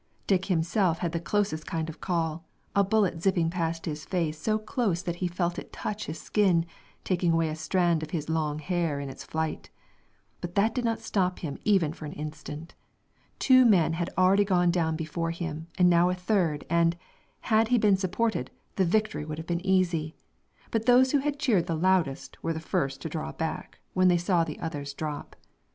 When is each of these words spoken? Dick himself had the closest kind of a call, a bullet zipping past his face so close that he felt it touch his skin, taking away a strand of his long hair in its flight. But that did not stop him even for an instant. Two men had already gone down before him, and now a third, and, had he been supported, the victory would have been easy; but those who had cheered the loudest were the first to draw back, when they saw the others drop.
Dick 0.25 0.45
himself 0.45 0.97
had 0.97 1.11
the 1.11 1.19
closest 1.19 1.67
kind 1.67 1.87
of 1.87 1.97
a 1.97 1.99
call, 1.99 2.43
a 2.75 2.83
bullet 2.83 3.21
zipping 3.21 3.51
past 3.51 3.85
his 3.85 4.03
face 4.03 4.39
so 4.41 4.57
close 4.57 5.03
that 5.03 5.17
he 5.17 5.27
felt 5.27 5.59
it 5.59 5.71
touch 5.71 6.05
his 6.07 6.19
skin, 6.19 6.65
taking 7.03 7.33
away 7.33 7.49
a 7.49 7.55
strand 7.55 8.01
of 8.01 8.09
his 8.09 8.27
long 8.27 8.57
hair 8.57 8.99
in 8.99 9.09
its 9.11 9.23
flight. 9.23 9.69
But 10.41 10.55
that 10.55 10.73
did 10.73 10.85
not 10.85 11.01
stop 11.01 11.37
him 11.37 11.59
even 11.65 11.93
for 11.93 12.05
an 12.05 12.13
instant. 12.13 12.73
Two 13.37 13.63
men 13.63 13.93
had 13.93 14.09
already 14.17 14.43
gone 14.43 14.71
down 14.71 14.95
before 14.95 15.29
him, 15.29 15.67
and 15.77 15.87
now 15.87 16.09
a 16.09 16.15
third, 16.15 16.65
and, 16.67 16.97
had 17.41 17.67
he 17.67 17.77
been 17.77 17.95
supported, 17.95 18.49
the 18.77 18.85
victory 18.85 19.23
would 19.23 19.37
have 19.37 19.45
been 19.45 19.63
easy; 19.63 20.15
but 20.71 20.87
those 20.87 21.11
who 21.11 21.19
had 21.19 21.37
cheered 21.37 21.67
the 21.67 21.75
loudest 21.75 22.41
were 22.43 22.53
the 22.53 22.59
first 22.59 23.01
to 23.03 23.07
draw 23.09 23.31
back, 23.31 23.77
when 23.93 24.07
they 24.07 24.17
saw 24.17 24.43
the 24.43 24.59
others 24.61 24.95
drop. 24.95 25.35